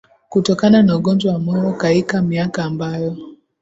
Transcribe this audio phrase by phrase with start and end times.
[0.29, 3.17] kutokana na ugonjwa wa moyo Kaika miaka ambayo